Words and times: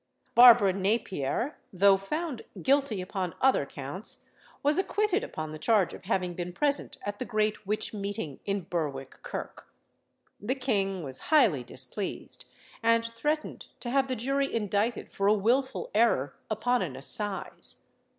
Barbara 0.33 0.73
Napier, 0.73 1.59
though 1.71 1.95
found 1.95 2.41
guilty 2.59 3.03
upon 3.03 3.35
other 3.39 3.67
counts, 3.67 4.25
was 4.63 4.79
acquitted 4.79 5.23
upon 5.23 5.51
the 5.51 5.59
charge 5.59 5.93
of 5.93 6.05
having 6.05 6.33
been 6.33 6.53
present 6.53 6.97
at 7.05 7.19
the 7.19 7.23
great 7.23 7.67
witch 7.67 7.93
meeting 7.93 8.39
in 8.43 8.61
Berwick 8.61 9.21
kirk. 9.21 9.71
The 10.39 10.55
king 10.55 11.03
was 11.03 11.19
highly 11.29 11.63
displeased, 11.63 12.45
and 12.81 13.05
threatened 13.05 13.67
to 13.81 13.91
have 13.91 14.07
the 14.07 14.15
jury 14.15 14.51
indicted 14.51 15.11
for 15.11 15.27
a 15.27 15.35
wilful 15.35 15.91
error 15.93 16.33
upon 16.49 16.81
an 16.81 16.95
assize. 16.95 17.83